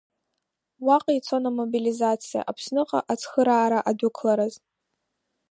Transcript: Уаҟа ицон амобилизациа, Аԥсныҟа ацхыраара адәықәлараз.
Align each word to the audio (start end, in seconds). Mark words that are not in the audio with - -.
Уаҟа 0.85 1.11
ицон 1.17 1.43
амобилизациа, 1.49 2.39
Аԥсныҟа 2.49 2.99
ацхыраара 3.11 3.79
адәықәлараз. 3.89 4.53